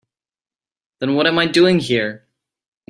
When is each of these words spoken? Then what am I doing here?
Then 0.97 1.13
what 1.13 1.27
am 1.27 1.37
I 1.37 1.45
doing 1.45 1.77
here? 1.77 2.25